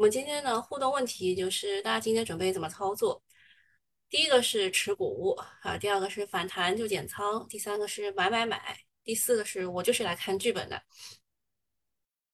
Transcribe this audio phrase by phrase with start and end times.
[0.00, 3.22] 我们今天的互动问题就是大家今天准备怎么操作？
[4.08, 10.82] 第一个是持股啊，第二个是反弹就减仓，第三个是买买买，第四个是我就是来看剧本的。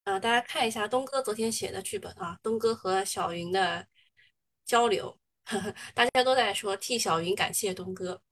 [0.04, 3.84] 啊，大家看一下东哥昨天写的剧本啊，东哥和小云的
[4.64, 8.22] 交流，呵呵，大家都在说替小云感谢东哥。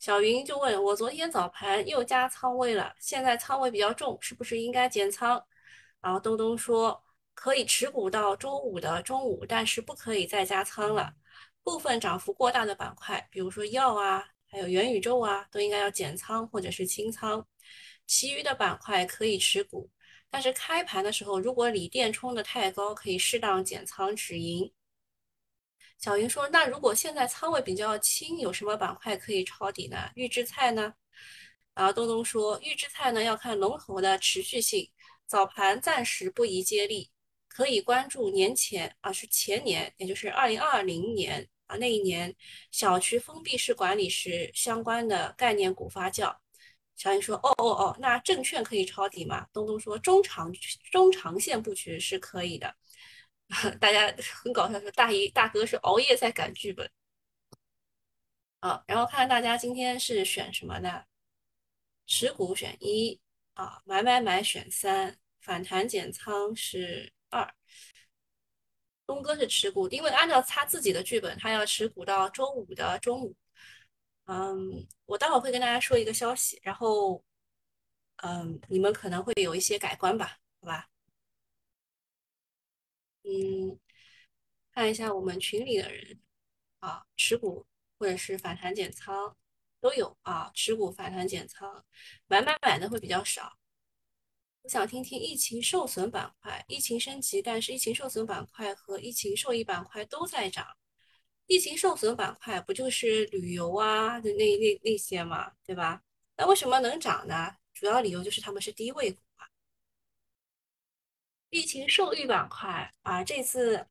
[0.00, 5.40] 小云就问我，昨天早盘又加仓位了，现在仓位比较重，是不是应该减仓？
[6.00, 7.00] 然后东东说
[7.34, 11.12] 可以持股到周五的中午，但是不可以再加仓了。
[11.62, 17.46] 部分涨幅过大的板块，比如说药啊，还有元宇宙啊，都应该要减仓或者是清仓。
[18.06, 19.90] 其余的板块可以持股。
[20.28, 24.72] 但是开盘的时候，如果锂电冲的太高，可以适当减仓止盈。
[25.98, 30.10] 小云说：“那如果现在仓位比较轻，有什么板块可以抄底呢？
[30.16, 30.94] 预制菜呢？”
[31.74, 34.90] 然后东东说：“预制菜呢要看龙头的持续性，
[35.26, 37.11] 早盘暂时不宜接力，
[37.54, 42.34] 可以关注年前啊，是前年，也就是二零二零年啊那一年
[42.70, 46.34] 小区封闭式管理时相关的概念股发酵。”
[46.96, 50.52] 小云说：“哦哦哦，那证券可以抄底吗？”东东说：“中长
[50.90, 52.74] 中长线布局是可以的。
[53.80, 56.88] ”大家很搞笑，说大姨大哥是熬夜在赶剧本。
[58.60, 61.02] 啊，然后看看大家今天是选什么呢？
[62.06, 63.18] 持股选一
[63.54, 67.54] 啊，买买买选三，反弹减仓是二。
[69.06, 73.36] 东哥是持股，因为按照他自己的剧本，他要持股到周五的中午。
[74.26, 77.22] 嗯，我待会儿会跟大家说一个消息，然后，
[78.16, 80.88] 嗯，你们可能会有一些改观吧，好吧？
[83.24, 83.78] 嗯，
[84.72, 86.20] 看一下我们群里的人
[86.80, 87.66] 啊，持股
[87.98, 89.36] 或者是反弹减仓
[89.80, 91.84] 都有啊，持股反弹减仓，
[92.26, 93.58] 买买买的会比较少。
[94.62, 100.64] 我想听听疫情受损板块，疫情升级，但是疫情受损板块和疫情受益板块都在涨。
[101.46, 106.00] 疫情受损板块不就是旅游啊的那那那些嘛，对吧？
[106.36, 107.56] 那为什么能涨呢？
[107.74, 109.48] 主要理由就是他们是低位股啊。
[111.50, 113.84] 疫情受益板块啊，这次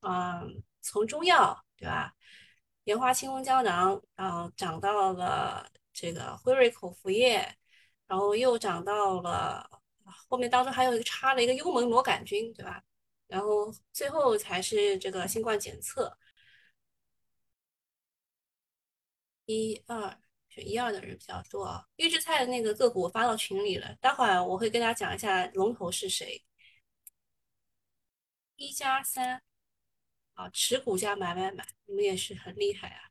[0.00, 2.12] 嗯，从中药对吧，
[2.82, 7.56] 莲花清瘟胶囊，然后涨到了这个辉瑞口服液，
[8.08, 9.70] 然后又涨到了
[10.28, 12.82] 后面当中还有一个插了一个幽门螺杆菌，对吧？
[13.26, 16.16] 然后最后才是这个新冠检测。
[19.46, 21.86] 一二选一二的人比较多啊。
[21.96, 26.44] 预制菜的那个个股我发到群里了，待会儿我会跟大家讲一下龙头是谁。
[28.56, 29.42] 一加三，
[30.34, 33.10] 啊，持股加买买买，你们也是很厉害啊。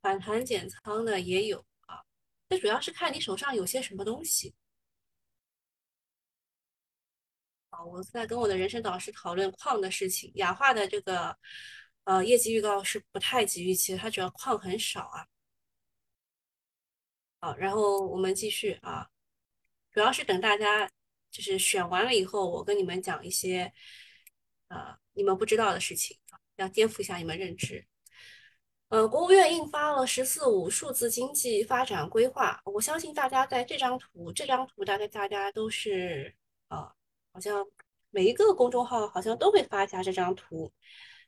[0.00, 2.04] 反弹减仓的也有啊，
[2.48, 4.54] 这主要是看你手上有些什么东西。
[7.84, 11.36] 我在跟我的人生导师讨论矿的事情，雅化的这个。
[12.04, 15.26] 呃，业绩预告是不太及预期，它主要矿很少啊。
[17.38, 19.06] 好，然后我们继续啊，
[19.92, 20.90] 主要是等大家
[21.30, 23.70] 就是选完了以后，我跟你们讲一些
[24.68, 26.18] 呃你们不知道的事情，
[26.56, 27.86] 要颠覆一下你们认知。
[28.88, 36.34] 呃，国务院印发了《十四五数字经济发展规划》，我相信大家在这张图，这张图大概大家都是
[36.68, 36.90] 呃，
[37.38, 37.64] 好像
[38.10, 40.72] 每一个公众号好像都会发一下这张图。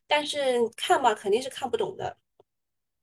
[0.08, 2.16] 但是看吧，肯定是看不懂的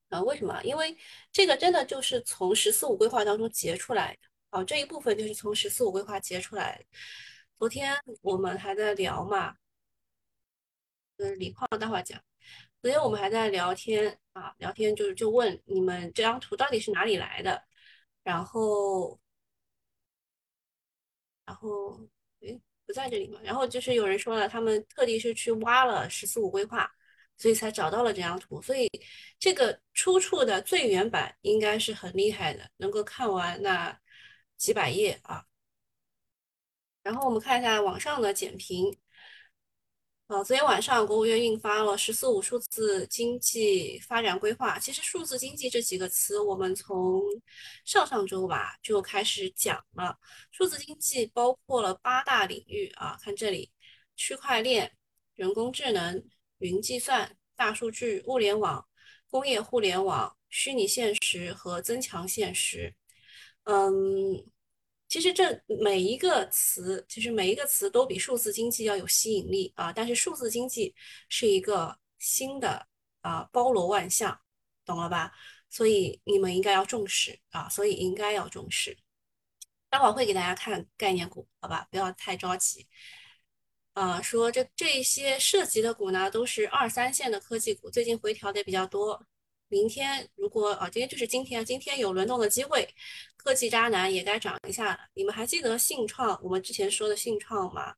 [0.09, 0.21] 啊？
[0.23, 0.61] 为什么？
[0.63, 0.97] 因为
[1.31, 4.19] 这个真的就是从“十四五”规划当中截出来的
[4.49, 6.85] 啊，这一部分就是从“十四五”规划截出来的。
[7.57, 9.55] 昨天我们还在聊嘛，
[11.17, 12.21] 嗯，李矿待会儿讲。
[12.81, 17.63] 昨天我们还在聊天啊，聊天就是就问你们这张图到底是哪里来的，
[18.23, 19.17] 然后，
[21.45, 21.99] 然后，
[22.41, 23.39] 诶，不在这里嘛？
[23.43, 26.91] 然后就是有人说了，他们特地是去挖了“十四五”规划。
[27.39, 28.89] 所以才找到了这张图，所以
[29.37, 33.95] 这个出处的最原版应该是很厉害的，能够看完那
[34.57, 35.45] 几百页啊。
[37.03, 38.97] 然后我们看一下网上的简评，
[40.27, 44.77] 啊，昨天晚上国务院印发了“十四五”数字经济发展规划。
[44.77, 47.21] 其实“数字经济”这几个词，我们从
[47.85, 50.17] 上上周吧就开始讲了。
[50.51, 53.71] 数字经济包括了八大领域啊，看这里，
[54.17, 54.91] 区块链、
[55.35, 56.21] 人工智能。
[56.57, 58.85] 云计算、大数据、物联网、
[59.29, 62.93] 工业互联网、虚拟现实和增强现实。
[63.63, 63.93] 嗯，
[65.09, 69.91] 其实这每一个词，其实每一个词都比数字经济要有吸引力啊。
[69.93, 70.93] 但是数字经济
[71.29, 72.85] 是一个新的
[73.21, 74.39] 啊，包罗万象，
[74.85, 75.31] 懂了吧？
[75.69, 78.97] 所以你们应该要重视啊，所以应该要重视。
[79.89, 81.87] 待会儿会给大家看概念股，好吧？
[81.89, 82.85] 不要太着急。
[83.93, 89.25] 啊，说这这些涉及的股呢，都是二三线的科技股，最近回调的比较多。
[89.69, 92.87] 明天如果啊，今天就是今天，今天有轮动的机会，
[93.35, 94.99] 科技渣男也该涨一下了。
[95.13, 97.93] 你们还记得信创我们之前说的信创吗？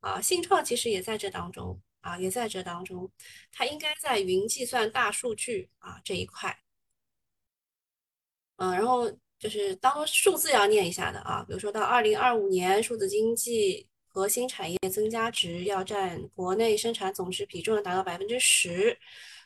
[0.00, 3.10] 啊，信创其实也在这当中啊，也在这当中，
[3.50, 6.56] 它应该在云计算、大数据啊这一块。
[8.56, 18.98] 嗯，然后就是当数字要念一下的啊，比如说到二零二五年，数字经济核心产业增加值要占国内生产总值比重要达到百分之十，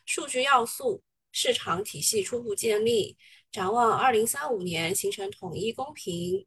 [0.05, 1.01] 数据要素
[1.33, 3.17] 市场体系初步建立，
[3.51, 6.45] 展望二零三五年形成统一公平。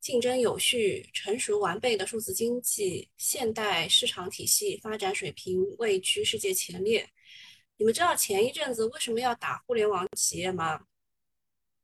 [0.00, 7.08] 竞争有序、成熟完备的数字经济现代市场体系发展水平位居世界前列。
[7.76, 10.80] 你们知道前一阵子为什么要打互联网企业吗？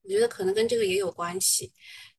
[0.02, 1.72] 我觉得可能跟这个也有关系，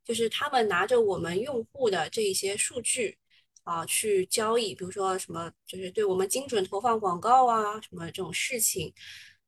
[0.05, 3.17] 就是他们拿着我们用户的这一些数据
[3.63, 8.93] 啊去交易，比如说什么，就是对我们精准投放广告啊，什么这种事情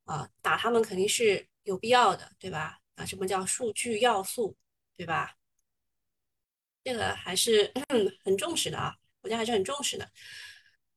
[0.06, 2.80] 啊，打他们肯定是有必要的，对吧？
[2.96, 4.56] 啊，什么叫数据要素，
[4.96, 5.36] 对吧？
[6.84, 7.72] 这个还是
[8.24, 10.10] 很重视的啊，国家还是很重视的。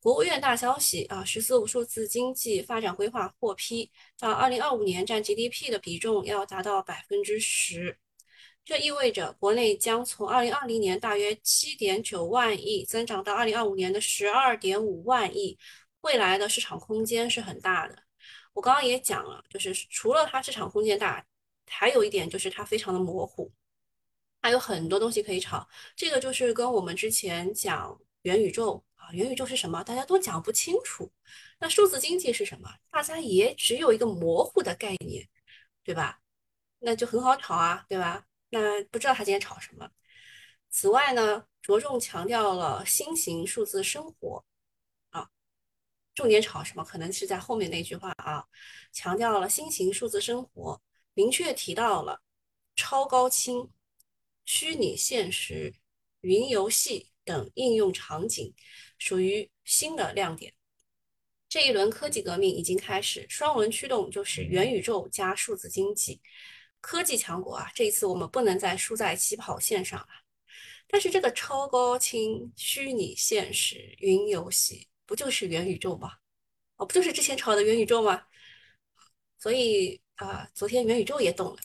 [0.00, 7.98] 国务院大消息啊，“十四五”数字经济发展规划获批，到二零二五年占 GDP 的比重要达到百分之十。
[8.66, 15.58] 这意味着国内将从二零二零年大约七点九万亿增长到二零二五年的十二点五万亿，
[16.02, 18.03] 未来的市场空间是很大的。
[18.54, 21.22] 我刚刚也讲了，就是除了它市场空间大，
[21.68, 23.52] 还有一点就是它非常的模糊。
[24.40, 25.66] 还有很多东西可以炒，
[25.96, 31.10] 这个就是跟我们之前讲元宇宙啊，元宇宙是什么，大家都讲不清楚。
[31.58, 35.26] 那数字经济是什么，大家也只有一个模糊的概念，
[35.82, 36.20] 对吧？
[36.80, 38.26] 那就很好炒啊，对吧？
[38.50, 39.88] 那不知道他今天炒什么。
[40.68, 44.44] 此外呢，着重强调了新型数字生活，
[46.14, 46.84] 重点炒什么？
[46.84, 48.44] 可能是在后面那句话啊，
[48.92, 50.80] 强调了新型数字生活，
[51.14, 52.22] 明确提到了
[52.76, 53.70] 超高清。
[54.46, 55.74] 虚拟现实、
[56.20, 58.54] 云游戏等应用场景
[58.98, 60.52] 属于新的亮点。
[61.48, 66.20] 这一轮科技革命已经开始，双轮驱动就是元宇宙加数字经济。
[66.82, 70.08] 科技强国啊，这一次我们不能再输在起跑线上了。
[70.86, 76.12] 但是这个超高清虚拟现实、云游戏不就是元宇宙吗？
[76.76, 78.26] 哦，不就是之前炒的元宇宙吗？
[79.38, 81.58] 所以啊，昨天元宇宙也动了。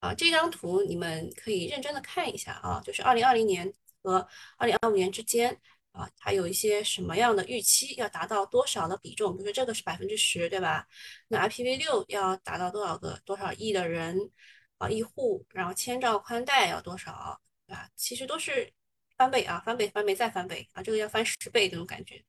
[0.00, 3.72] 啊，这张图你们可以认真的看一下啊，就是二零二零年
[4.02, 4.26] 和
[4.56, 5.60] 二零二五年之间
[5.92, 9.36] 啊，它有一些什么样的预期，要达到多少的比重？
[9.36, 10.86] 比如说这个是百分之十，对吧？
[11.28, 14.30] 那 IPv 六要达到多少个多少亿的人
[14.78, 17.88] 啊，亿户，然后千兆宽带要多少，对吧？
[17.94, 18.72] 其实都是
[19.20, 22.24] 翻倍啊，翻倍翻倍再翻倍啊，这个要翻十倍这种感觉。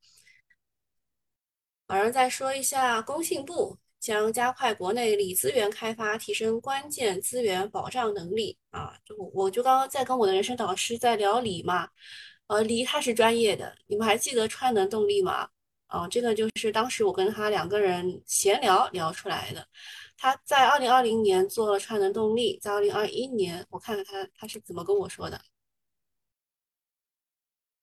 [1.87, 3.77] 然后再说一下工信部。
[4.01, 8.97] 将加快国内锂资源开发，提升关键资源保障能力啊！
[9.05, 11.87] 就我就刚刚在跟我的人生导师在聊锂嘛，
[12.47, 15.47] 呃，锂他是专业的，你们还记得川能动力吗？
[15.85, 19.67] 啊，这个就是当时我跟他两个人闲聊聊出来的。
[20.17, 25.39] 他在二零二零年做了川能动力，在二零二一年，我看看他他是怎么跟我说的。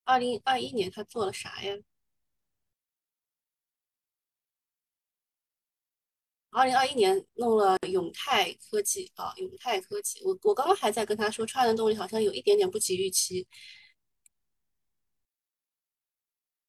[0.08, 1.76] 二零二一年他做了啥呀？
[6.50, 13.46] 二零二一年弄了永泰科技啊，永泰科技，我我刚刚还在跟他说，川能动力好像有一点点不及预期，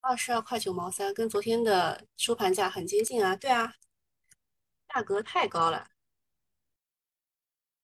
[0.02, 3.74] 二十二块九毛三，跟昨天的收盘价很接近啊，对啊，
[4.90, 5.90] 价格太高了，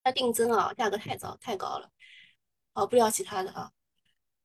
[0.03, 1.91] 它定增啊，价格太早太高了，
[2.73, 3.71] 哦，不聊其他的啊，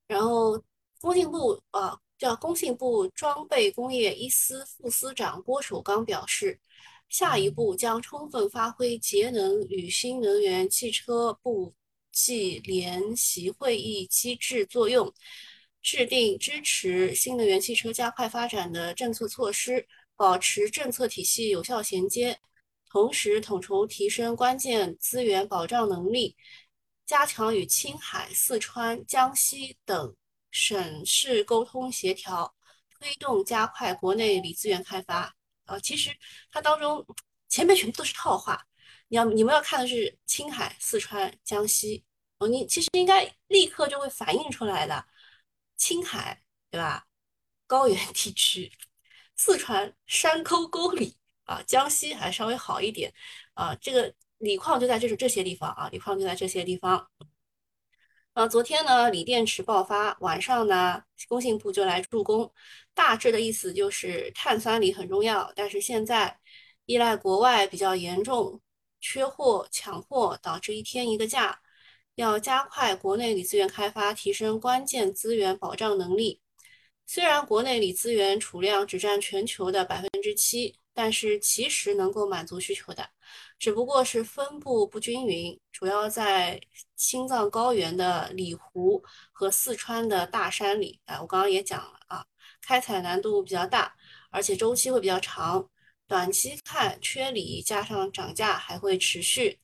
[0.07, 0.63] 然后
[1.01, 6.59] 工信部啊，叫工信部装备工业一司副司长郭守刚表示。
[7.09, 11.75] 下一步将充分发挥节能与新能源汽车部
[12.09, 15.13] 际联席会议机制作用，
[15.81, 22.39] 制定支持新能源汽车加快发展的政策措施，保持政策体系有效衔接，
[22.89, 26.37] 同时统筹提升关键资源保障能力，
[27.05, 30.15] 加强与青海、四川、江西等
[30.51, 32.53] 省市沟通协调，
[32.99, 35.33] 推动加快国内锂资源开发。
[35.65, 36.09] 啊，其实
[36.51, 37.05] 它当中
[37.47, 38.61] 前面全部都是套话，
[39.07, 42.03] 你要你们要看的是青海、四川、江西
[42.39, 45.05] 哦，你其实应该立刻就会反映出来的，
[45.77, 47.07] 青海对吧？
[47.67, 48.69] 高原地区，
[49.37, 51.15] 四川山沟沟里
[51.45, 53.13] 啊，江西还稍微好一点
[53.53, 57.09] 啊，这个锂矿就在这这些地方啊，锂矿就在这些地方。
[58.33, 62.49] 呃，昨天呢，锂电池爆发，晚上呢，工信部就来助攻。
[62.93, 66.39] 大致的意思就是碳酸锂很重要，但是现在
[66.85, 68.61] 依赖国外比较严重，
[69.01, 71.59] 缺货抢货导致一天一个价，
[72.15, 76.41] 要加快国内锂资源开发，提升关键资源保障能力。
[77.05, 83.09] 虽然国内锂资源储量只占全球的百分之七，但是其实能够满足需求的。
[83.59, 86.61] 只不过是分布不均匀，主要在
[86.95, 91.01] 青藏高原的里湖和四川的大山里。
[91.05, 92.23] 哎，我刚刚也讲了啊，
[92.61, 93.91] 开采难度比较大，
[94.29, 95.67] 而且周期会比较长。
[96.07, 99.59] 短期看缺锂，加上涨价还会持续。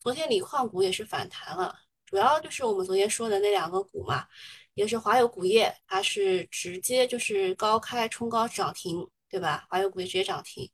[0.00, 4.26] 昨天锂矿股也是反弹了，主要就是我们昨天说的那两个股嘛，
[4.72, 9.66] 也是华友钴业，它是直接就是高开冲高涨停，对吧？
[9.68, 10.70] 华友钴业直接涨停。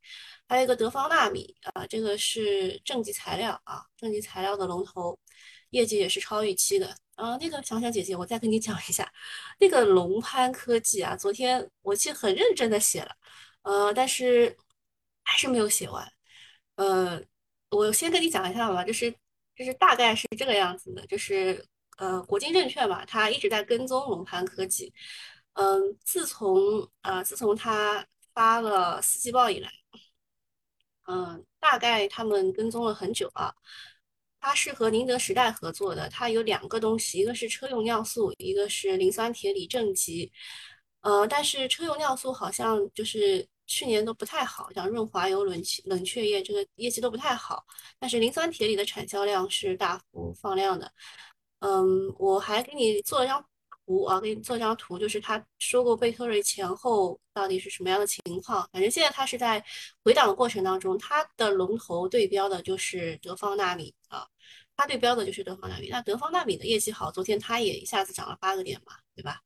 [0.47, 5.17] 还有一个德方纳米啊，这个是正极材料啊，正极材料的龙头，
[5.71, 7.35] 业绩也是超预期的啊。
[7.37, 9.11] 那个小小姐姐，我再跟你讲一下，
[9.59, 13.15] 那个龙蟠科技啊，昨天我其实很认真的写了，
[13.63, 14.55] 呃，但是
[15.23, 16.07] 还是没有写完。
[16.75, 17.21] 呃，
[17.71, 19.11] 我先跟你讲一下吧，就是
[19.55, 21.65] 就是大概是这个样子的，就是
[21.97, 24.93] 呃，国金证券嘛，它一直在跟踪龙蟠科技，
[25.53, 28.05] 嗯，自从呃自从它
[28.35, 29.71] 发了四季报以来。
[31.07, 33.53] 嗯，大概他们跟踪了很久啊。
[34.39, 40.31] 它是和宁德时代合作的，它有两个东西，一个是车用尿素，一个是磷酸铁锂正极。
[41.01, 47.65] 呃，但是车用尿素好像就是去年都不太好，像润滑油、冷冷却液这个业绩都不太好。
[47.97, 50.91] 但是磷酸铁锂的产销量是大幅放量的。
[51.59, 53.43] 嗯，我还给你做了张。
[53.85, 58.67] 图啊，给你做张图，就是他收购贝特瑞前后到底是什么样的情况。
[58.73, 59.63] 反正现在他是在
[60.03, 64.27] 回档的过程当中，它的龙头对标的就是德方纳米啊，
[64.75, 65.89] 它对标的就是德方纳米。
[65.89, 69.41] 那德方纳米的业绩好，昨天它也一下子涨了八个点嘛，对吧？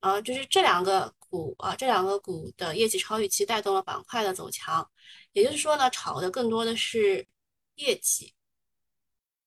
[0.00, 4.88] 啊，就是这两个股啊，这两个股的业绩超预期带动了板块的走强。
[5.32, 7.26] 也就是说呢，炒的更多的是
[7.76, 8.34] 业绩，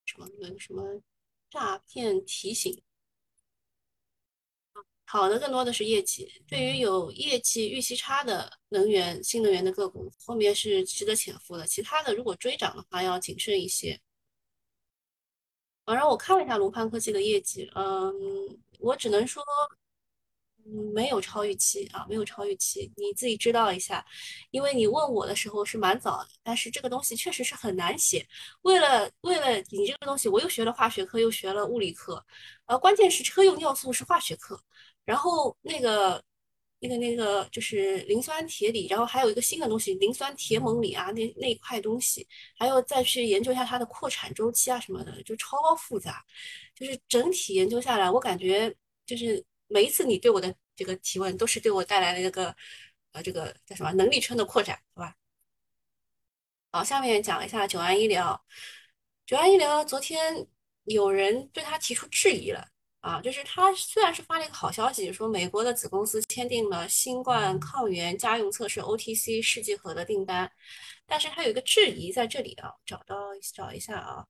[0.06, 1.02] 什么那个什么
[1.50, 2.82] 诈骗提醒。
[5.06, 6.30] 好的，更多的是业绩。
[6.48, 11.66] 对于有业绩预期差的能源、新能源的个股，后面是值得潜伏的。
[11.66, 14.00] 其他的如果追涨的话，要谨慎一些。
[15.86, 18.14] 然后我看了一下龙蟠科技的业绩，嗯，
[18.80, 19.44] 我只能说。
[20.68, 24.04] 嗯没有超预期啊，没有超预期，你自己知道一下。
[24.50, 28.28] 因为你问我的时候是蛮早的，但是这个东西确实是很难写。
[28.64, 32.26] 为了为了你这个东西，我又学了化学课，又学了物理课，
[32.66, 34.60] 呃，关键是车用尿素是化学课，
[35.06, 36.22] 然后那个
[36.80, 46.26] 那个那个就是磷酸铁锂，然后还有一个新的东西磷酸铁锰锂啊，那那一块东西，还要再去研究一下它的扩产周期啊什么的，就超复杂。
[46.76, 49.46] 就是整体研究下来，我感觉就是。
[49.68, 52.56] 每一次你对我的这个提问，都是对我带来了一个，
[53.14, 55.16] 呃，这个叫什么能力圈的扩展，好吧？
[56.72, 58.40] 好，下面讲一下九安医疗。
[59.26, 60.48] 九安医疗昨天
[60.84, 62.68] 有人对他提出质疑了
[63.06, 70.52] 啊，就是他虽然是发了一个好消息，说美国的子公司签订了新冠抗原家用测试 OTC 试剂盒的订单，
[71.06, 73.16] 但是他有一个质疑在这里啊，找到
[73.54, 74.26] 找一下啊，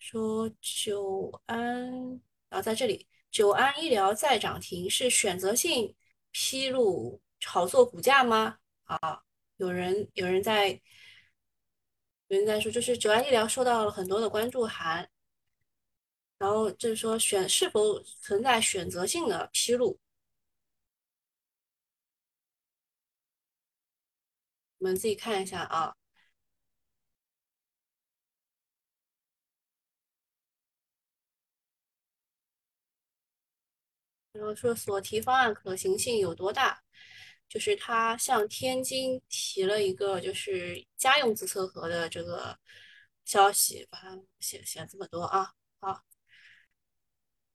[0.00, 3.06] 说九安啊，在这里。
[3.30, 5.94] 九安医疗再涨停是选择性
[6.32, 8.58] 披露炒作股价吗？
[8.84, 9.22] 啊，
[9.58, 10.70] 有人有人在
[12.28, 15.08] 有人在说，就是九安医疗收到了很多的关注函，
[16.38, 19.98] 然后就是说选是否存在选择性的披露，
[24.78, 25.94] 我们自己看一下啊。
[34.32, 36.80] 然后说所提方案可行性有多大？
[37.48, 42.56] 就是他向天津提了一个就是家用自测盒的这个
[43.24, 45.52] 消息，把它写写这么多啊。
[45.80, 46.02] 好，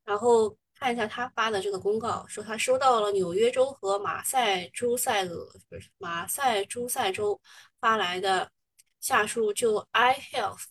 [0.03, 7.39] 然后看一下他发的这个公告，说他收到了纽约州和马赛诸塞俄不是马赛诸塞州
[7.79, 8.51] 发来的
[8.99, 10.65] 下述就 iHealth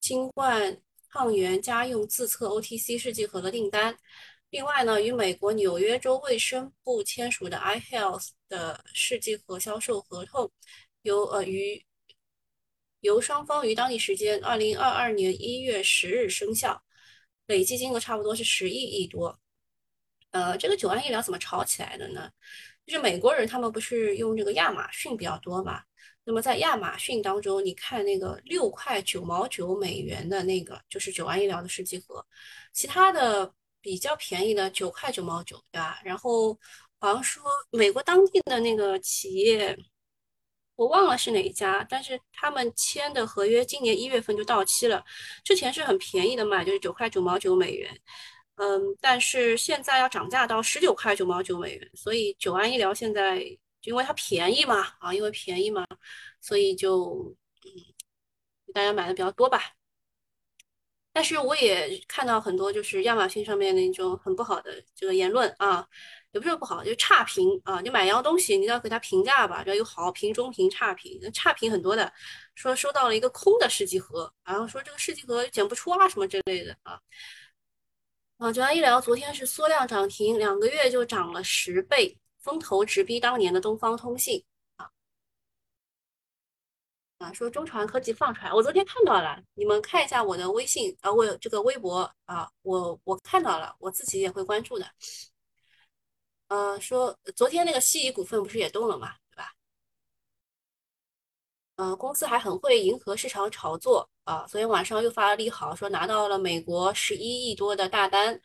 [0.00, 3.96] 新冠抗原家用自测 OTC 试剂盒的订单。
[4.50, 10.50] 另外呢，与美国纽约州卫生部签署的 iHealth 的试剂盒销售合同，
[11.02, 11.84] 由呃于
[13.00, 16.82] 由双方于当地时间二零二二年一月十日生效，
[17.46, 19.38] 累计金额差不多是十亿亿多。
[20.30, 22.30] 呃，这个九安医疗怎么炒起来的呢？
[22.86, 25.82] 就是美国人他们不是用这个亚马逊比较多嘛？
[26.24, 32.24] 那么在亚马逊当中，你看那个六块九毛九美元的那个就是九安医疗的试剂盒，
[32.72, 36.00] 其他的比较便宜的九块九毛九，对吧？
[36.02, 36.58] 然后
[36.98, 39.78] 好像说美国当地的那个企业，
[40.76, 45.04] 我忘了是哪一家，但是他们签的合约今年一月份就到期了，
[45.44, 48.00] 之前是很便宜的卖，就是九块九毛九美元。
[48.56, 53.44] 嗯，但是现在要涨价到十九块九毛九美元，所以九安医疗现在
[53.82, 55.86] 因为它便宜嘛，啊，因为便宜嘛，
[56.40, 57.70] 所以就嗯，
[58.72, 59.60] 大家买的比较多吧。
[61.14, 65.86] 但是我也看到很多就是亚马逊上面那种很不好的这个言论啊，
[66.32, 67.80] 也不是不好，就是差评啊。
[67.80, 72.12] 你买一样东西，你要给它评价吧，要有好评、中评、差评，差评很多的，
[72.56, 76.98] 说收到了一个空的试剂盒，然后说这个试剂盒检不出啊什么之类的啊。
[78.38, 84.44] 啊，九安医疗昨天是缩量涨停，两个月就涨了十倍，风头直逼当年的东方通信
[87.24, 87.32] 啊！
[87.32, 94.86] 说中传科技放出来，我昨天看到了，你们看一下我的微信啊，我这个微博啊，我我看到了，我自己也会关注的。
[96.48, 99.14] 呃，说昨天那个西仪股份不是也动了嘛？
[99.30, 99.54] 对吧
[101.76, 104.46] 呃，公司还很会迎合市场炒作啊！
[104.46, 108.38] 昨天晚上又发了利好，说拿到了美国十一亿多的大单，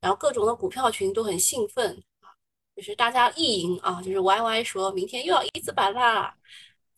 [0.00, 2.30] 然后各种的股票群都很兴奋啊，
[2.76, 6.36] 就是大家意淫啊，就是 YY 说明天又要一字板啦，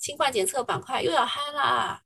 [0.05, 2.03] 新冠检测板块又要嗨啦！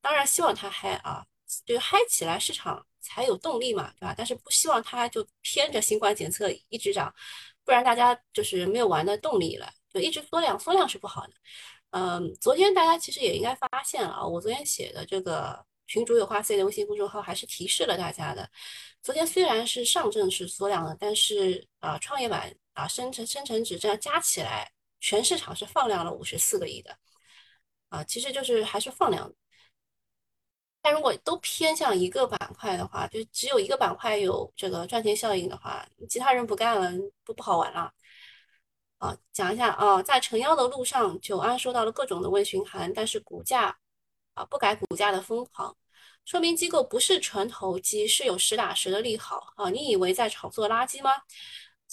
[0.00, 1.24] 当然希望它嗨啊，
[1.64, 4.12] 就嗨起来市场才有动力嘛，对吧？
[4.18, 7.14] 但是不希望它就偏着新冠检测一直涨，
[7.64, 11.32] 不然大家就是没有玩的动力了，就一直缩量，缩量是不好的。
[11.90, 18.50] 嗯，昨天大家其实也应该发现了啊，我昨天写的这个群主有话 C 的微信公众号还是提示了大家的。
[19.00, 24.72] 昨天虽然是上证是缩量的，但是啊，创业板啊，深成深成指这样加起来，
[25.04, 26.96] 全市场是放量了五十四个亿的
[27.90, 29.30] 啊，其实就是还是放量。
[30.80, 36.90] 但如果都偏向一个板块的话，就只有一个板块有这个赚钱效应的话，其他人不干了，
[37.22, 37.92] 不不好玩了。
[38.96, 43.76] 啊，讲一下啊，在成妖的路上，久安收到了各种的问询函，但是股价
[44.32, 45.76] 啊不改股价的疯狂，
[46.24, 49.68] 说明机构不是纯投机，是有实打实的利好啊。
[49.68, 51.10] 你以为在炒作垃圾吗？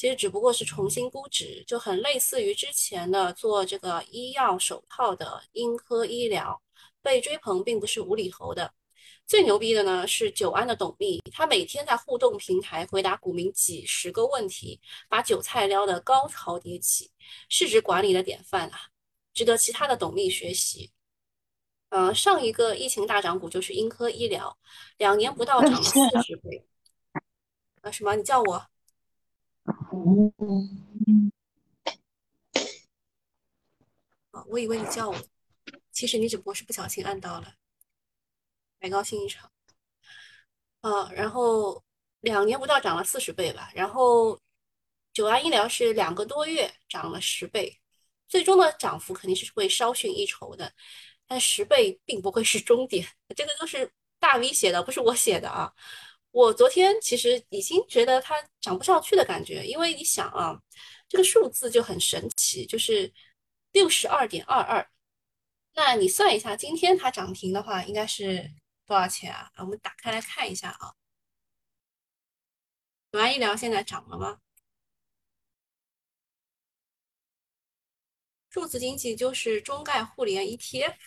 [0.02, 6.60] 其实只不过是重新估值，就很类似于之前的做这个医药手套的英科医疗，
[7.04, 8.74] 被追捧并不是无厘头的。
[9.28, 17.12] 最牛逼的呢是久安的董秘，他每天在互动平台回答股民几十个问题，把韭菜撩得高潮迭起，
[17.48, 18.80] 市值管理的典范啊，
[19.36, 20.92] 值得其他的董秘学习。
[21.90, 24.58] 呃，上一个疫情大涨股就是英科医疗，
[24.98, 26.66] 两年不到涨了四十倍。
[27.82, 28.16] 啊，什么？
[28.16, 28.66] 你叫我？
[34.32, 35.18] 啊，我以为你叫我，
[35.92, 37.56] 其实你只不过是不小心按到了。
[38.80, 39.52] 白高兴一场，
[40.82, 41.84] 啊，然后
[42.22, 44.40] 两年不到涨了四十倍吧，然后
[45.14, 47.80] 九安医疗是两个多月涨了十倍，
[48.28, 50.74] 最终的涨幅肯定是会稍逊一筹的，
[51.28, 55.72] 但十倍并不会是终点，这个都是大 V 写的，不是我写的啊。
[56.32, 60.60] 我昨天其实已经觉得它涨不上去的感觉，因为你想啊，
[61.08, 63.14] 这个数字就很神奇，就是
[63.72, 64.90] 六十二点二二，
[65.74, 68.52] 那你算一下，今天它涨停的话，应该是。
[68.88, 69.50] 多少钱啊？
[69.56, 70.92] 我们打开来看一下啊。
[73.10, 74.42] 九安医疗现在涨了吗？
[78.50, 80.98] 数字经济就是中概互联 ETF，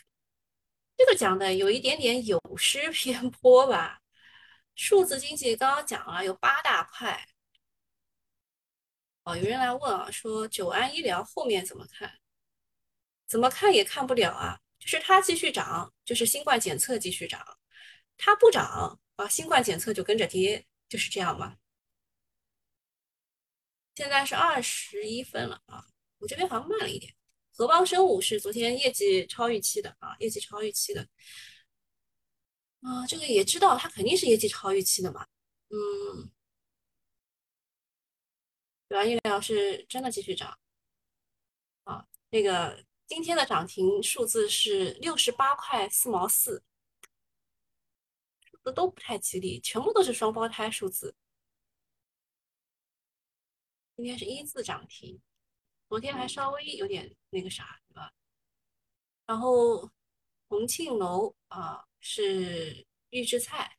[0.96, 4.00] 这个讲的有一点点有失偏颇吧。
[4.74, 7.28] 数字经济刚刚讲了有八大块。
[9.24, 12.20] 哦，有人来问啊，说九安医疗后面怎么看？
[13.26, 17.42] 怎么看也看不了啊，就是它继续涨，就是新冠检测继续涨。
[18.18, 21.56] 它不涨啊，新冠检测就跟着跌，就是这样嘛。
[23.94, 25.86] 现在是二十一分了啊，
[26.18, 27.14] 我这边好像慢了一点。
[27.56, 31.08] 合邦生物是昨天业绩超预期的啊，业绩超预期的
[32.84, 35.26] 啊，这个也知道它肯定是业绩超预期的嘛。
[35.70, 36.30] 嗯，
[38.88, 40.58] 九安医疗是真的继续涨
[41.84, 46.62] 啊，那个今天的涨停数字是六十八块四毛四。
[48.62, 51.14] 都都不太吉利，全部都是双胞胎数字。
[53.94, 55.20] 今天是一字涨停，
[55.86, 58.10] 昨天还稍微有点那个啥，对吧？
[59.26, 59.90] 然后
[60.48, 63.78] 重庆楼啊是预制菜，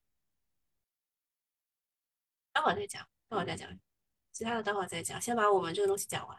[2.52, 3.70] 待会儿再讲，待会儿再讲。
[4.32, 6.36] 其他的待会儿再讲，先把我们这个东西讲完。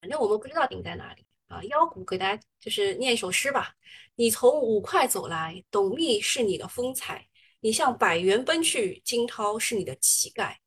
[0.00, 1.62] 反正我们不知道顶在哪里啊。
[1.64, 3.76] 妖股给大家就是念一首诗吧：
[4.16, 7.28] 你从五块走来，董秘是你的风采；
[7.60, 10.60] 你向百元奔去，惊涛是你的气概。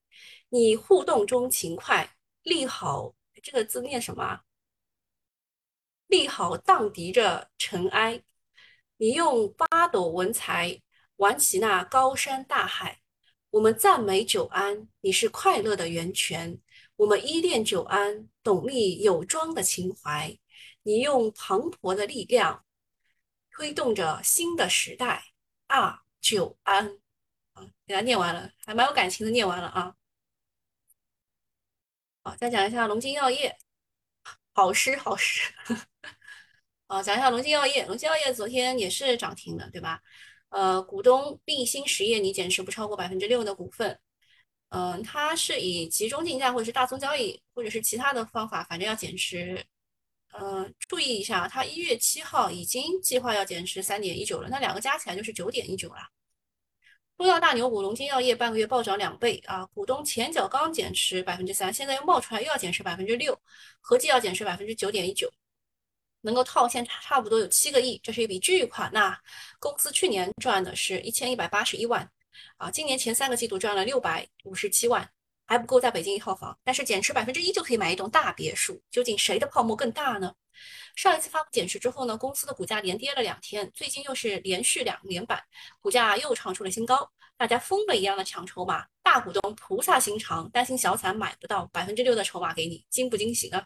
[0.48, 4.44] 你互动中勤快，利好这个字念什么？
[6.12, 8.22] 立好荡涤着尘埃。
[8.98, 10.82] 你用八斗文才
[11.16, 13.02] 挽起那高山大海。
[13.50, 16.60] 我们赞美久安，你是快乐的源泉。
[16.98, 20.38] 我们依恋久安，董秘有庄的情怀。
[20.84, 22.66] 你用磅礴的力量
[23.52, 25.24] 推动着新的时代
[25.68, 26.02] 啊！
[26.20, 27.00] 久安
[27.54, 29.96] 啊，给他念完了，还蛮有感情的，念完了啊。
[32.22, 33.58] 好，再讲一下龙津药业，
[34.54, 35.42] 好诗好诗。
[36.88, 40.02] 啊， 讲一下龙津药业，龙津药业昨天也是涨停的，对吧？
[40.50, 43.98] 呃，股东立新实业拟减持不超过百分之六的股份。
[44.70, 49.66] 嗯，它是以集中竞价或者是大宗交易，或者是其他的方法，反正要减持。
[50.34, 56.08] 嗯，注意一下，它一月七号已经计划要减持三点一九了，那两个加起来就是九点一九了。
[57.22, 59.64] 中药大牛股龙津药业半个月暴涨两倍啊！
[59.76, 63.40] 股东前脚刚减持百分之三，现在又冒出来又要减持百分之六，
[63.80, 65.32] 合计要减持百分之九点一九，
[66.22, 69.16] 能够套现差不多有七个亿，这是一笔巨款那！
[69.60, 72.10] 公司去年赚的是一千一百八十一万。
[72.58, 75.08] 啊，今年前三个季度赚了六百五十七万，
[75.52, 78.82] 还不够在北京一套房，但是减持百分之一就可以买一栋大别墅。
[78.90, 80.34] 究竟谁的泡沫更大呢？
[80.96, 85.44] 上一次发布减持之后呢，公司的股价连跌了两天，最近又是连续两连板，
[85.82, 93.62] 股价又创出了新高，大家疯了一样的抢筹码，大股东菩萨心肠，担心小散买不到百分之六的筹码给你，惊不惊喜呢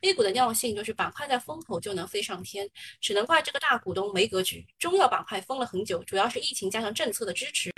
[0.00, 2.68] ？A 股的尿性就是板块在风口就能飞上天，
[3.00, 4.66] 只能怪这个大股东没格局。
[4.80, 7.70] 中药板块封了很久，主要是疫情加上政策的支持。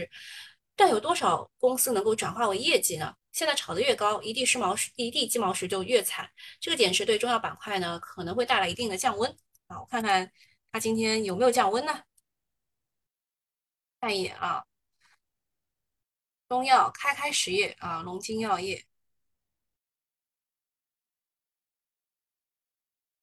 [0.75, 3.13] 但有多少公司能够转化为业绩呢？
[3.33, 6.31] 现在炒得越高，一地失毛一地鸡毛时就越惨。
[6.61, 9.31] 这个点是对中药板块呢，可能会带来一定的降温
[9.69, 9.81] 啊。
[9.81, 10.31] 我看看
[10.71, 12.05] 它今天有没有降温呢？
[14.01, 14.65] 看一眼啊，
[16.49, 18.85] 中药开开实业啊，龙津药业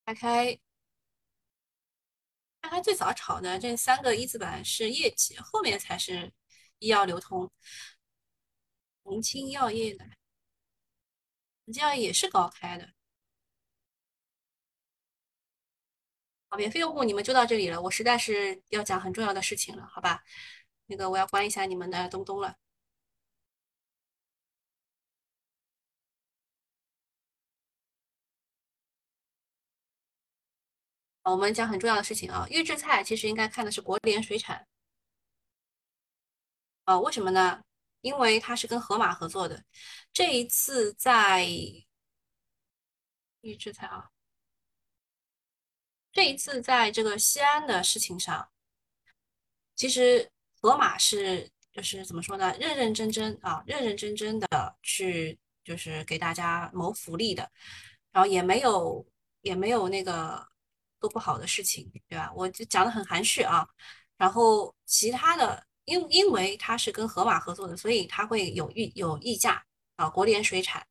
[0.06, 0.60] 开开
[2.62, 6.32] 开开最早炒的这三个一字板是业绩，后面才是。
[6.82, 7.52] 医药流通，
[9.04, 10.06] 红青药业的，
[11.66, 12.90] 红青药业也是高开的。
[16.50, 20.24] 好，免费用户你们就到这里了，我实在是要讲很重要的事情了，好吧？
[20.88, 22.56] 那个我要关一下你们的东东了。
[31.24, 34.66] 我们讲很重要的事情啊，预制菜其实应该看的是国联水产。
[36.86, 37.62] 啊，为什么呢？
[38.02, 39.64] 因为它是跟盒马合作的。
[40.14, 41.46] 这一次在
[43.42, 44.10] 预制菜啊，
[46.12, 48.50] 这一次在这个西安的事情上，
[49.76, 50.32] 其实
[50.62, 52.56] 盒马是就是怎么说呢？
[52.60, 57.52] 认认真真啊，认认真真的去就是给大家谋福利的，
[58.12, 59.06] 然后也没有
[59.42, 60.48] 也没有那个
[61.00, 62.32] 多不好的事情，对吧？
[62.36, 63.68] 我就讲的很含蓄啊。
[64.18, 65.69] 然后其他的。
[65.90, 69.64] 因因为它是跟盒马合作的，所以它会有溢有溢价
[69.96, 70.08] 啊。
[70.10, 70.86] 国联水产，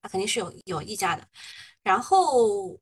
[0.00, 1.26] 它肯定是有有溢价的。
[1.82, 2.78] 然后，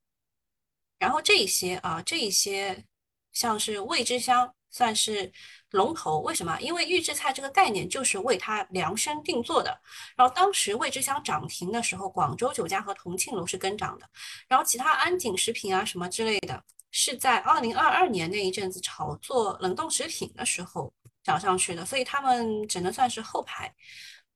[0.99, 2.85] 然后这一些啊，这一些
[3.33, 5.33] 像是味之香算是
[5.71, 6.59] 龙头，为什么？
[6.61, 9.79] 因为预制菜这个概念就是为它量身定做的。
[10.17, 14.09] 然后当时味之香涨停的时候，广州酒家和同庆楼是跟涨的，
[14.49, 20.93] 然后其他安井食品啊什么之类的，是在二零二二年那一阵子炒作冷冻食品的时候。
[21.25, 23.75] 涨上去的，所以他们只能算是后排。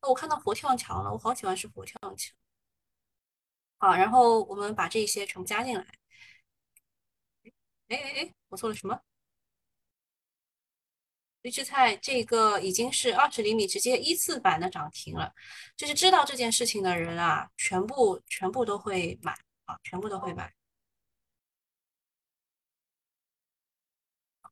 [0.01, 2.35] 那我看到佛跳墙了，我好喜欢吃佛跳墙。
[3.79, 5.87] 好，然后我们把这些全部加进来。
[7.89, 9.01] 哎哎哎，我做了什么？
[11.43, 15.33] 预制菜这个已经是二十厘米直接一字板的涨停了，
[15.77, 19.33] 就是知道这件事情的人啊，全部全部都会买
[19.65, 20.53] 啊，全部都会买。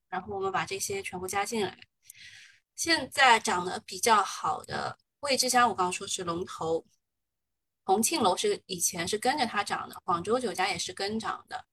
[0.09, 1.79] 然后我们把这些全部加进来。
[2.77, 6.87] 现在涨得比较好的味之香，我刚刚说是龙头，
[7.87, 11.65] 重庆楼是以前是跟着它涨的，广州酒家也是跟涨的。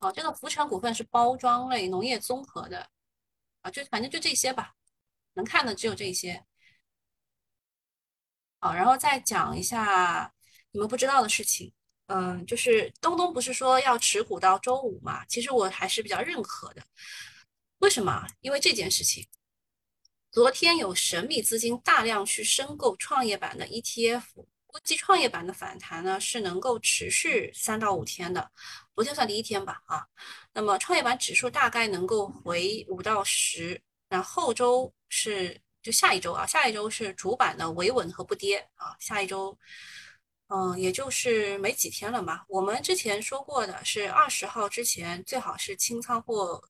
[0.00, 2.88] 哦，这个福成股份是包装类农业综合的，
[3.62, 4.74] 啊，就反正就这些吧，
[5.34, 6.44] 能看的只有这些。
[8.58, 10.32] 好，然后再讲一下
[10.72, 11.72] 你们不知道的事情，
[12.06, 15.24] 嗯，就是东东不是说要持股到周五嘛？
[15.26, 16.82] 其实我还是比较认可的，
[17.78, 18.26] 为什么？
[18.40, 19.28] 因为这件事情。
[20.32, 24.22] 昨天有神秘资金大量去申购创业板的 ETF，
[24.64, 28.48] 估计创业板的反弹呢是能够持续三到五天的。
[28.94, 30.06] 昨天算第一天吧，啊，
[30.52, 39.58] 那么创业板指数大概能够回五到十，那后周是就下一周啊，下一周是主板的维稳和不跌啊，下一周，
[40.46, 42.42] 嗯，也就是没几天了嘛。
[42.48, 46.62] 我们之前说过的是二十号之前最好是清仓或。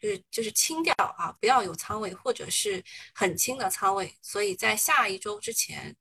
[0.00, 2.82] 就是就是清掉啊，不要有仓位或者是
[3.14, 5.94] 很轻的仓位，所以在下一周之前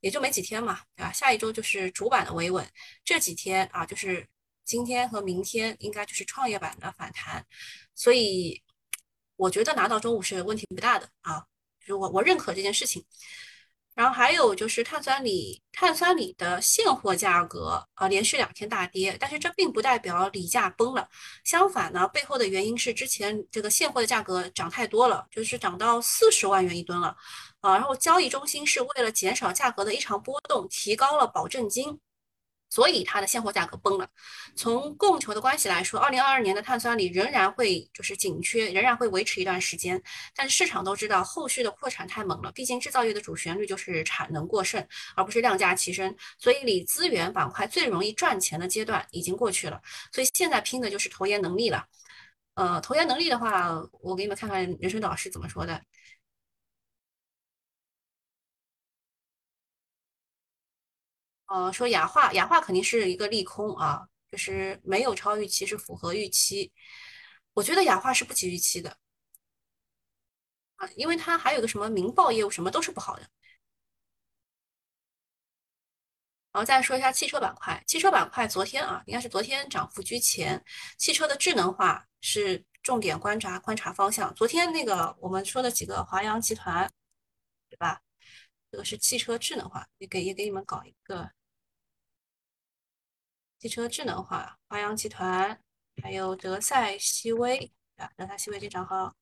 [0.00, 1.12] 也就没几天嘛，对吧？
[1.12, 2.68] 下一周就是主板的维稳，
[3.04, 4.28] 这几天啊，就是
[4.64, 7.44] 今天和明天应该就是创业板的反弹，
[7.94, 8.62] 所以
[9.36, 11.46] 我觉得拿到中午是问题不大的啊，
[11.80, 13.04] 就是我我认可这件事情。
[13.96, 21.08] 然后还有就是碳酸锂，碳酸锂的现货价格啊连续两天大跌，但是这并不代表锂价崩了，
[21.44, 27.16] 相反呢，背后的原因是之前这个现货的价格涨太多了，就是涨到四十万元一吨了，
[27.60, 31.98] 啊，然后交易中心是为了减少价格的异常波动，提高了保证金。
[32.76, 34.06] 所以它的现货价格崩了。
[34.54, 40.02] 从供求的关系来说，二零二二年的碳酸锂仍然会就是紧缺，仍然会维持一段时间。
[40.34, 46.14] 但是市场都知道，后续的扩产太猛了，毕竟制造业的主旋律就是产能过剩，而不是量价齐升。
[46.38, 49.80] 所以锂资源板块最容易赚钱的阶段已经过去了。
[50.12, 51.82] 所以现在拼的就是投研能力了。
[52.56, 55.80] 呃，投研能力的话，我给你们看看人生导师怎么说的。
[61.46, 66.72] 呃，说雅化，雅化肯定是一个利空啊，就是没有超预期，是符合预期。
[67.54, 68.96] 我觉得雅化是不及预期的
[70.76, 73.22] 啊，因为它还有个什么民报业务，什么都是不好的。
[76.52, 80.62] 然后再说一下汽车板块，汽车板块昨天啊，应该是昨天涨幅居前，
[80.98, 84.34] 汽车的智能化是重点观察观察方向。
[84.34, 86.90] 昨天那个我们说的几个华阳集团，
[87.68, 88.00] 对吧？
[88.70, 91.30] 这个是汽车智能化，也给也给你们搞一个。
[93.58, 95.58] 汽车智能化，华阳集团，
[96.02, 99.14] 还有德赛西威啊，德赛西威这账号，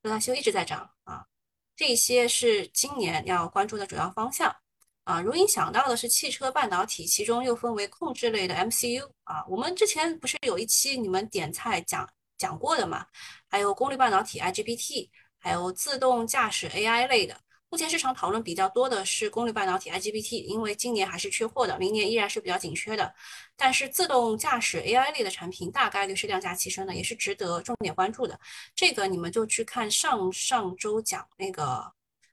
[0.00, 1.26] 德赛西威一直在涨啊，
[1.74, 4.54] 这些是今年要关注的主要方向
[5.02, 5.20] 啊。
[5.20, 13.04] 如影想到的是汽车半导体，其中又分为控制类的 MCU 啊，我们之前不是有一期你们点菜讲讲过的嘛？
[13.50, 17.40] 还有功率半导体 IGBT，还有自动驾驶 AI 类的。
[17.74, 23.12] 目前市场讨论比较多的是功率半导体 IGBT，因为今年还是缺货的，明年依然是比较紧缺的。
[23.56, 28.38] 但是自动驾驶 AI 类的产品大概率是量价齐升的，也是值得重点关注的。
[28.76, 31.92] 这个你们就去看上上周讲那个，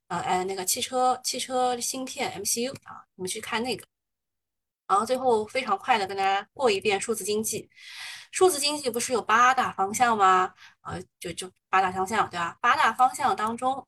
[0.09, 3.83] 呃，哎，那个汽车汽车芯片 MCU 啊，你们去看那个。
[4.87, 7.67] 然后最后非常快的跟大家过一遍数字经济，
[8.29, 10.53] 数字经济不是有八大方向吗？
[10.81, 12.55] 呃，就就八大方向，对吧？
[12.61, 13.87] 八大方向当中。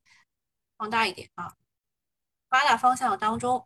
[0.83, 1.49] 放大一点啊，
[2.49, 3.65] 八大方向当中，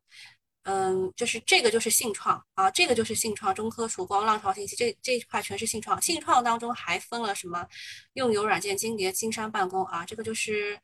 [0.66, 6.00] 嗯，就是这个就是信创啊，这个就是信创，中科、曙光、浪潮信息，这这一块全是信创。
[6.00, 7.68] 信创当中还分了什么？
[8.14, 10.80] 用友软件、金蝶、金山办公啊，这个就是，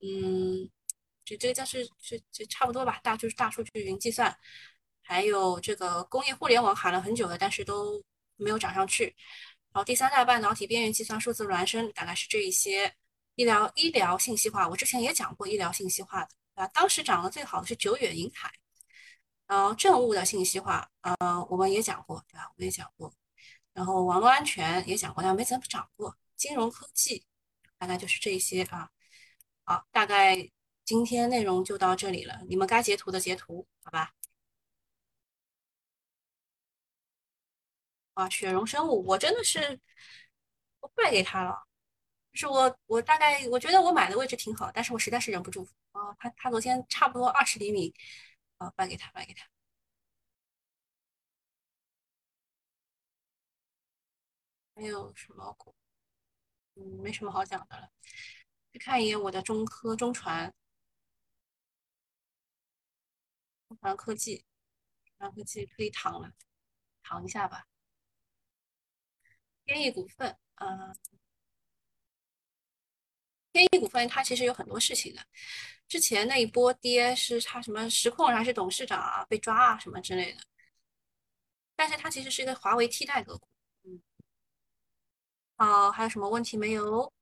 [0.00, 0.70] 嗯，
[1.24, 4.32] 这这个是是就差不多吧，大就是大数据云计算，
[5.02, 8.00] 还有这个工业互联网喊了很久了，但是都
[8.36, 9.06] 没有涨上去。
[9.72, 12.94] 然后第三大半导体、边缘计算、数字孪生，大概是这一些。
[13.38, 18.52] 医疗医疗信息化，我之前也讲过医疗信息化的，啊，当时涨得最好的是久远银海，
[19.46, 21.16] 然后政务的信息化，呃，
[21.48, 22.48] 我们也讲过，对吧？
[22.48, 23.14] 我们也讲过，
[23.72, 26.16] 然后网络安全也讲过，但没怎么涨过。
[26.36, 27.24] 金融科技
[27.78, 28.90] 大概就是这些啊，
[29.64, 30.50] 好，大概
[30.84, 34.14] 今天内容就到这里了，你们该截图的截图，好吧？
[38.14, 39.80] 啊，雪荣生物，我真的是
[40.80, 41.67] 我败给他了。
[42.38, 46.14] 是我，我大概我觉得我买的位置挺好，但是我实在是忍不住啊！
[46.18, 47.92] 他他昨天差不多二十厘米
[48.58, 49.46] 啊，卖给他，卖给他。
[54.74, 55.74] 还有什么股？
[56.76, 57.90] 嗯，没什么好讲的了。
[58.72, 60.52] 去看一眼我的中科中传，
[63.68, 64.36] 中传科技，
[65.06, 66.32] 中传科技可以躺了，
[67.02, 67.66] 躺一下吧。
[69.64, 70.94] 天翼股份，啊。
[73.58, 75.22] 天翼股份它其实有很多事情的，
[75.88, 80.40] 之前那一波跌是它什么实控还是董事长啊被抓啊什么之类的，
[81.76, 83.48] 但是它其实是一个华为替代个股。
[83.84, 84.00] 嗯，
[85.56, 87.12] 好，还有什么问题没有？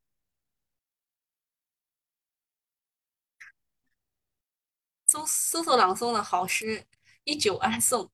[5.09, 6.87] 苏苏索朗诵的好诗
[7.25, 8.11] 一九安颂，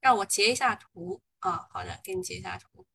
[0.00, 1.66] 让我截一下图啊。
[1.70, 2.86] 好的，给你截一下图。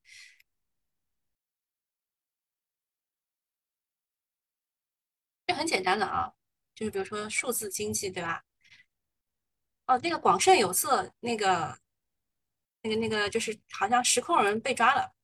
[5.46, 6.32] 这很简单的啊，
[6.74, 8.44] 就是比如说数字经济，对吧？
[9.86, 11.78] 哦，那个广盛有色那个
[12.82, 15.14] 那个那个，就是好像实控人被抓了，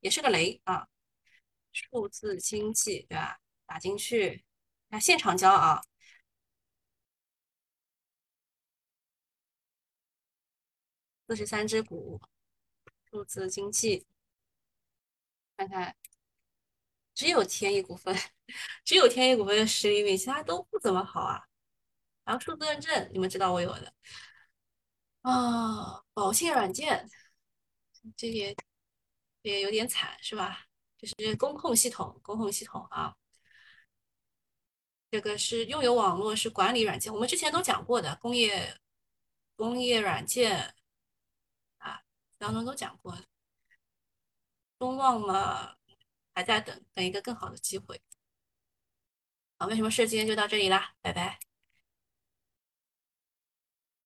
[0.00, 0.88] 也是个雷啊。
[1.72, 3.38] 数字经济，对吧？
[3.66, 4.44] 打进去，
[4.88, 5.80] 那现场交啊。
[11.26, 12.20] 四十三只股，
[13.10, 14.06] 数字经济，
[15.56, 15.96] 看看，
[17.22, 18.12] 只有天翼股份，
[18.84, 21.40] 只有天翼股份的实力比其他都不怎么好啊。
[22.24, 23.94] 然后数字认证，你们知道我有的
[25.20, 26.02] 啊。
[26.12, 27.08] 保信软件，
[28.16, 28.56] 这也
[29.42, 30.66] 也有点惨，是吧？
[30.98, 33.14] 就是工控系统，工控系统啊。
[35.08, 38.76] 这个是拥有网络，是管理软件，我们之前都讲过的工业
[39.54, 40.74] 工业软件
[41.78, 42.02] 啊，
[42.36, 43.16] 当中都讲过。
[44.80, 45.76] 中旺嘛，
[46.34, 48.00] 还在等等一个更好的机会。
[49.58, 51.51] 好，没什么事，今天就到这里啦，拜拜。